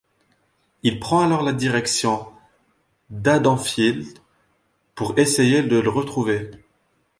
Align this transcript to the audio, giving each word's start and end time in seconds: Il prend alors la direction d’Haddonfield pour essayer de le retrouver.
Il 0.81 0.99
prend 0.99 1.19
alors 1.23 1.43
la 1.43 1.53
direction 1.53 2.25
d’Haddonfield 3.11 4.17
pour 4.95 5.15
essayer 5.19 5.61
de 5.61 5.77
le 5.77 5.89
retrouver. 5.91 6.49